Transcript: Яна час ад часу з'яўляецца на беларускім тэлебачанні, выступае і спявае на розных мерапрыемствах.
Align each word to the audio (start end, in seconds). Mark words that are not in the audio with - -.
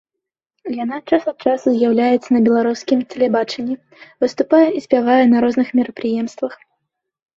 Яна 0.83 0.97
час 1.09 1.23
ад 1.31 1.37
часу 1.49 1.67
з'яўляецца 1.75 2.29
на 2.37 2.41
беларускім 2.49 2.99
тэлебачанні, 3.11 3.75
выступае 4.25 4.65
і 4.81 4.85
спявае 4.87 5.23
на 5.35 5.47
розных 5.47 5.67
мерапрыемствах. 5.81 6.53